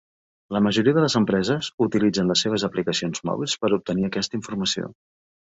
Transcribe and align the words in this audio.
La 0.55 0.61
majoria 0.67 0.93
de 0.97 1.03
les 1.03 1.15
empreses 1.19 1.69
utilitzen 1.87 2.33
les 2.33 2.43
seves 2.45 2.65
aplicacions 2.71 3.23
mòbils 3.31 3.57
per 3.65 3.73
obtenir 3.81 4.09
aquesta 4.09 4.41
informació. 4.43 4.91